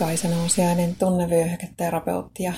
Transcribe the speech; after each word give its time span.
Kaisa 0.00 0.28
Nousiainen, 0.28 0.96
tunnevyöhyketerapeutti 0.96 2.42
ja 2.42 2.52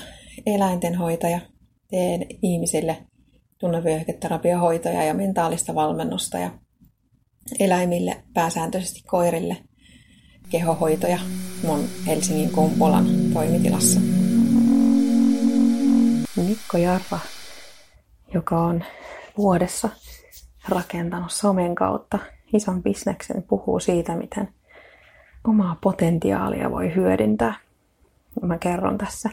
eläintenhoitaja. 0.45 1.39
Teen 1.89 2.25
ihmisille 2.41 2.97
tunnevyöhyketerapiohoitoja 3.57 5.03
ja 5.03 5.13
mentaalista 5.13 5.75
valmennusta 5.75 6.37
ja 6.37 6.51
eläimille, 7.59 8.23
pääsääntöisesti 8.33 9.03
koirille, 9.07 9.57
kehohoitoja 10.49 11.19
mun 11.63 11.79
Helsingin 12.07 12.49
Kumpulan 12.49 13.05
toimitilassa. 13.33 13.99
Mikko 16.35 16.77
Jarva, 16.77 17.19
joka 18.33 18.61
on 18.61 18.83
vuodessa 19.37 19.89
rakentanut 20.69 21.31
somen 21.31 21.75
kautta 21.75 22.19
ison 22.53 22.83
bisneksen, 22.83 23.43
puhuu 23.43 23.79
siitä, 23.79 24.15
miten 24.15 24.53
potentiaalia 25.81 26.71
voi 26.71 26.95
hyödyntää. 26.95 27.53
Mä 28.41 28.57
kerron 28.57 28.97
tässä 28.97 29.29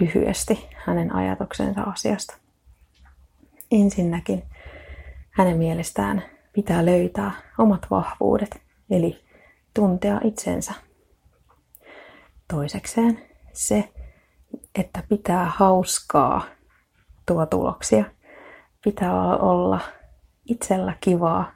lyhyesti 0.00 0.68
hänen 0.86 1.14
ajatuksensa 1.14 1.82
asiasta. 1.82 2.36
Ensinnäkin 3.70 4.42
hänen 5.30 5.56
mielestään 5.56 6.22
pitää 6.52 6.86
löytää 6.86 7.32
omat 7.58 7.86
vahvuudet, 7.90 8.62
eli 8.90 9.24
tuntea 9.74 10.20
itsensä. 10.24 10.72
Toisekseen 12.50 13.22
se, 13.52 13.92
että 14.74 15.02
pitää 15.08 15.44
hauskaa 15.44 16.42
tuo 17.26 17.46
tuloksia. 17.46 18.04
Pitää 18.84 19.36
olla 19.36 19.80
itsellä 20.46 20.96
kivaa 21.00 21.55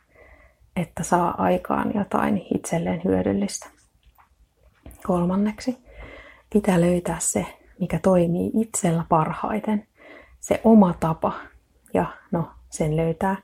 että 0.77 1.03
saa 1.03 1.43
aikaan 1.43 1.93
jotain 1.95 2.47
itselleen 2.55 3.01
hyödyllistä. 3.05 3.67
Kolmanneksi 5.07 5.79
pitää 6.53 6.81
löytää 6.81 7.17
se, 7.21 7.47
mikä 7.81 7.99
toimii 7.99 8.51
itsellä 8.55 9.05
parhaiten, 9.09 9.87
se 10.41 10.61
oma 10.65 10.95
tapa. 11.01 11.33
Ja 11.95 12.07
no, 12.31 12.49
sen 12.71 12.97
löytää 12.97 13.37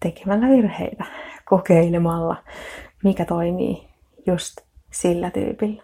tekemällä 0.00 0.48
virheitä, 0.48 1.04
kokeilemalla, 1.44 2.44
mikä 3.04 3.24
toimii 3.24 3.88
just 4.26 4.56
sillä 4.90 5.30
tyypillä. 5.30 5.82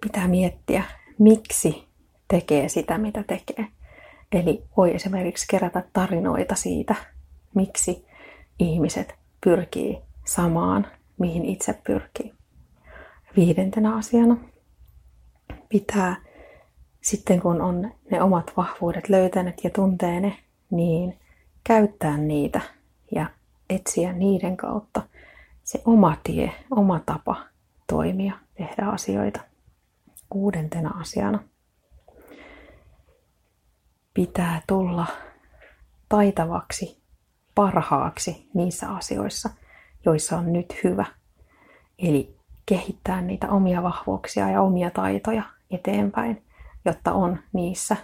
Pitää 0.00 0.28
miettiä, 0.28 0.82
miksi 1.18 1.88
tekee 2.28 2.68
sitä, 2.68 2.98
mitä 2.98 3.22
tekee. 3.22 3.66
Eli 4.32 4.64
voi 4.76 4.94
esimerkiksi 4.94 5.46
kerätä 5.50 5.82
tarinoita 5.92 6.54
siitä, 6.54 6.94
miksi 7.54 8.06
ihmiset 8.58 9.14
pyrkii 9.44 9.98
samaan, 10.24 10.86
mihin 11.18 11.44
itse 11.44 11.80
pyrkii. 11.86 12.34
Viidentenä 13.36 13.96
asiana 13.96 14.36
pitää 15.68 16.16
sitten 17.04 17.40
kun 17.40 17.60
on 17.60 17.92
ne 18.10 18.22
omat 18.22 18.52
vahvuudet 18.56 19.08
löytänyt 19.08 19.64
ja 19.64 19.70
tuntee 19.70 20.20
ne, 20.20 20.36
niin 20.70 21.18
käyttää 21.64 22.16
niitä 22.16 22.60
ja 23.14 23.26
etsiä 23.70 24.12
niiden 24.12 24.56
kautta 24.56 25.02
se 25.64 25.82
oma 25.84 26.16
tie, 26.24 26.52
oma 26.70 27.00
tapa 27.06 27.36
toimia, 27.86 28.34
tehdä 28.54 28.86
asioita. 28.86 29.40
Kuudentena 30.30 30.90
asiana 31.00 31.42
pitää 34.14 34.62
tulla 34.66 35.06
taitavaksi 36.08 37.03
parhaaksi 37.54 38.48
niissä 38.54 38.90
asioissa, 38.90 39.50
joissa 40.04 40.38
on 40.38 40.52
nyt 40.52 40.74
hyvä. 40.84 41.04
Eli 41.98 42.36
kehittää 42.66 43.22
niitä 43.22 43.48
omia 43.48 43.82
vahvuuksia 43.82 44.50
ja 44.50 44.62
omia 44.62 44.90
taitoja 44.90 45.42
eteenpäin, 45.70 46.42
jotta 46.84 47.12
on 47.12 47.38
niissä, 47.52 47.96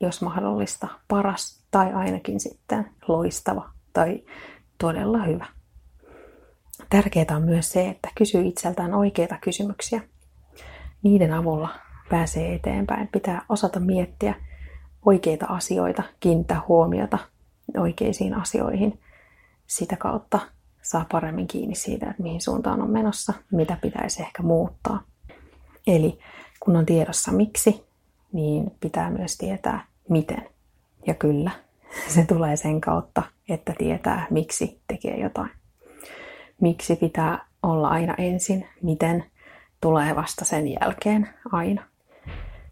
jos 0.00 0.22
mahdollista, 0.22 0.88
paras 1.08 1.64
tai 1.70 1.92
ainakin 1.92 2.40
sitten 2.40 2.90
loistava 3.08 3.70
tai 3.92 4.22
todella 4.78 5.22
hyvä. 5.22 5.46
Tärkeää 6.90 7.36
on 7.36 7.42
myös 7.42 7.72
se, 7.72 7.88
että 7.88 8.08
kysyy 8.14 8.46
itseltään 8.46 8.94
oikeita 8.94 9.38
kysymyksiä. 9.40 10.00
Niiden 11.02 11.32
avulla 11.32 11.68
pääsee 12.10 12.54
eteenpäin. 12.54 13.08
Pitää 13.12 13.42
osata 13.48 13.80
miettiä 13.80 14.34
oikeita 15.06 15.46
asioita, 15.46 16.02
kiinnittää 16.20 16.62
huomiota 16.68 17.18
oikeisiin 17.76 18.34
asioihin. 18.34 19.00
Sitä 19.66 19.96
kautta 19.96 20.40
saa 20.82 21.06
paremmin 21.12 21.46
kiinni 21.46 21.74
siitä, 21.74 22.10
että 22.10 22.22
mihin 22.22 22.40
suuntaan 22.40 22.82
on 22.82 22.90
menossa, 22.90 23.32
mitä 23.52 23.78
pitäisi 23.82 24.22
ehkä 24.22 24.42
muuttaa. 24.42 25.02
Eli 25.86 26.18
kun 26.60 26.76
on 26.76 26.86
tiedossa 26.86 27.32
miksi, 27.32 27.84
niin 28.32 28.70
pitää 28.80 29.10
myös 29.10 29.36
tietää 29.38 29.84
miten. 30.08 30.48
Ja 31.06 31.14
kyllä, 31.14 31.50
se 32.14 32.24
tulee 32.24 32.56
sen 32.56 32.80
kautta, 32.80 33.22
että 33.48 33.74
tietää 33.78 34.26
miksi 34.30 34.80
tekee 34.86 35.20
jotain. 35.20 35.50
Miksi 36.60 36.96
pitää 36.96 37.46
olla 37.62 37.88
aina 37.88 38.14
ensin, 38.18 38.68
miten 38.82 39.24
tulee 39.80 40.16
vasta 40.16 40.44
sen 40.44 40.68
jälkeen 40.68 41.28
aina. 41.52 41.82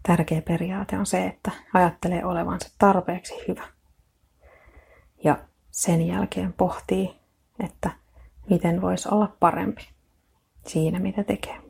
Tärkeä 0.02 0.42
periaate 0.42 0.98
on 0.98 1.06
se, 1.06 1.26
että 1.26 1.50
ajattelee 1.74 2.24
olevansa 2.24 2.70
tarpeeksi 2.78 3.34
hyvä 3.48 3.79
ja 5.25 5.38
sen 5.70 6.06
jälkeen 6.06 6.53
pohtii, 6.53 7.16
että 7.64 7.91
miten 8.50 8.82
voisi 8.82 9.08
olla 9.12 9.36
parempi 9.41 9.88
siinä, 10.66 10.98
mitä 10.98 11.25
tekee. 11.25 11.60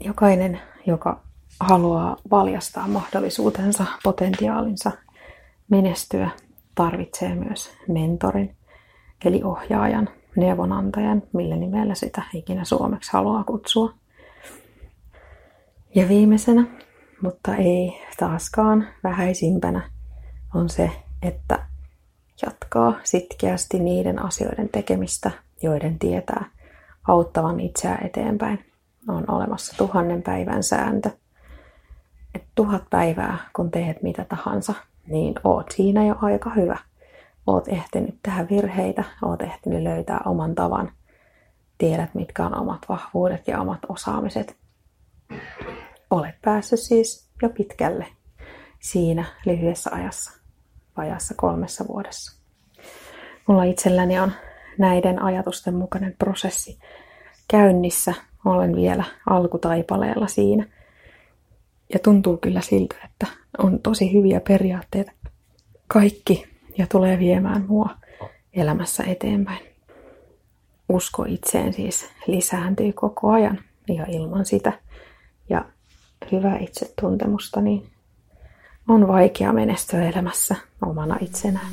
Jokainen, 0.00 0.60
joka 0.86 1.22
haluaa 1.60 2.16
valjastaa 2.30 2.88
mahdollisuutensa, 2.88 3.84
potentiaalinsa 4.02 4.92
menestyä, 5.70 6.30
tarvitsee 6.74 7.34
myös 7.34 7.70
mentorin, 7.88 8.56
eli 9.24 9.42
ohjaajan, 9.42 10.08
neuvonantajan, 10.36 11.22
millä 11.32 11.56
nimellä 11.56 11.94
sitä 11.94 12.22
ikinä 12.34 12.64
suomeksi 12.64 13.12
haluaa 13.12 13.44
kutsua. 13.44 13.94
Ja 15.94 16.08
viimeisenä, 16.08 16.64
mutta 17.22 17.54
ei 17.54 18.02
taaskaan 18.18 18.88
vähäisimpänä, 19.04 19.90
on 20.54 20.68
se, 20.68 20.90
että 21.22 21.66
jatkaa 22.42 22.94
sitkeästi 23.04 23.78
niiden 23.78 24.18
asioiden 24.24 24.68
tekemistä, 24.68 25.30
joiden 25.62 25.98
tietää 25.98 26.44
auttavan 27.08 27.60
itseä 27.60 27.98
eteenpäin. 28.04 28.64
On 29.08 29.24
olemassa 29.30 29.76
tuhannen 29.76 30.22
päivän 30.22 30.62
sääntö. 30.62 31.10
Et 32.34 32.44
tuhat 32.54 32.82
päivää, 32.90 33.38
kun 33.56 33.70
teet 33.70 34.02
mitä 34.02 34.24
tahansa, 34.24 34.74
niin 35.06 35.34
oot 35.44 35.66
siinä 35.70 36.06
jo 36.06 36.14
aika 36.22 36.50
hyvä. 36.50 36.78
Oot 37.46 37.68
ehtinyt 37.68 38.18
tehdä 38.22 38.46
virheitä, 38.50 39.04
oot 39.22 39.42
ehtinyt 39.42 39.82
löytää 39.82 40.20
oman 40.24 40.54
tavan. 40.54 40.92
Tiedät, 41.78 42.14
mitkä 42.14 42.46
on 42.46 42.58
omat 42.60 42.82
vahvuudet 42.88 43.48
ja 43.48 43.60
omat 43.60 43.80
osaamiset. 43.88 44.56
Olet 46.10 46.34
päässyt 46.44 46.80
siis 46.80 47.30
jo 47.42 47.48
pitkälle 47.48 48.06
siinä 48.80 49.24
lyhyessä 49.46 49.90
ajassa 49.92 50.37
vajassa 50.98 51.34
kolmessa 51.36 51.84
vuodessa. 51.88 52.38
Mulla 53.46 53.64
itselläni 53.64 54.18
on 54.18 54.32
näiden 54.78 55.22
ajatusten 55.22 55.74
mukainen 55.74 56.14
prosessi 56.18 56.78
käynnissä. 57.50 58.14
Olen 58.44 58.76
vielä 58.76 59.04
alkutaipaleella 59.30 60.26
siinä. 60.26 60.66
Ja 61.92 61.98
tuntuu 61.98 62.36
kyllä 62.36 62.60
siltä, 62.60 62.96
että 63.04 63.26
on 63.58 63.78
tosi 63.78 64.12
hyviä 64.12 64.40
periaatteita 64.40 65.12
kaikki 65.88 66.44
ja 66.78 66.86
tulee 66.86 67.18
viemään 67.18 67.64
mua 67.68 67.88
elämässä 68.52 69.04
eteenpäin. 69.04 69.68
Usko 70.88 71.24
itseen 71.24 71.72
siis 71.72 72.10
lisääntyy 72.26 72.92
koko 72.92 73.30
ajan 73.30 73.60
ja 73.88 74.06
ilman 74.08 74.44
sitä 74.46 74.72
ja 75.50 75.64
hyvää 76.32 76.58
itsetuntemusta, 76.58 77.60
niin 77.60 77.86
on 78.88 79.08
vaikea 79.08 79.52
menestyä 79.52 80.08
elämässä 80.08 80.56
omana 80.82 81.16
itsenään. 81.20 81.72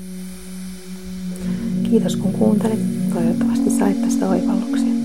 Kiitos 1.83 2.15
kun 2.15 2.31
kuuntelit. 2.33 2.79
Toivottavasti 3.13 3.69
sait 3.69 4.01
tästä 4.01 4.29
oivalluksia. 4.29 5.04